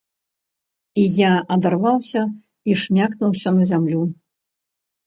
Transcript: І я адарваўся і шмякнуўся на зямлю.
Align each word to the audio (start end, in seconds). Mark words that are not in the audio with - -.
І 1.01 1.03
я 1.17 1.31
адарваўся 1.57 2.21
і 2.31 2.71
шмякнуўся 2.87 3.49
на 3.61 3.73
зямлю. 3.75 4.01